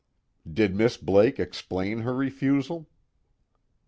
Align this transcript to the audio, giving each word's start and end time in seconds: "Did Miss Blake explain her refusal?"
"Did 0.51 0.73
Miss 0.75 0.97
Blake 0.97 1.39
explain 1.39 1.99
her 1.99 2.15
refusal?" 2.15 2.89